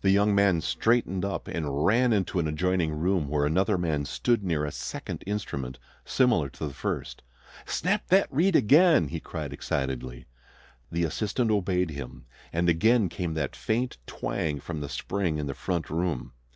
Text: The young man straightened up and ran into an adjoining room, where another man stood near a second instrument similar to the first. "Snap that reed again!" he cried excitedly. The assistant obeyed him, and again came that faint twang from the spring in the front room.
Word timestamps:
The 0.00 0.10
young 0.10 0.34
man 0.34 0.60
straightened 0.62 1.24
up 1.24 1.46
and 1.46 1.84
ran 1.86 2.12
into 2.12 2.40
an 2.40 2.48
adjoining 2.48 2.92
room, 2.92 3.28
where 3.28 3.46
another 3.46 3.78
man 3.78 4.04
stood 4.04 4.42
near 4.42 4.64
a 4.64 4.72
second 4.72 5.22
instrument 5.28 5.78
similar 6.04 6.48
to 6.48 6.66
the 6.66 6.74
first. 6.74 7.22
"Snap 7.66 8.04
that 8.08 8.26
reed 8.32 8.56
again!" 8.56 9.06
he 9.06 9.20
cried 9.20 9.52
excitedly. 9.52 10.26
The 10.90 11.04
assistant 11.04 11.52
obeyed 11.52 11.90
him, 11.92 12.24
and 12.52 12.68
again 12.68 13.08
came 13.08 13.34
that 13.34 13.54
faint 13.54 13.98
twang 14.08 14.58
from 14.58 14.80
the 14.80 14.88
spring 14.88 15.38
in 15.38 15.46
the 15.46 15.54
front 15.54 15.88
room. 15.88 16.32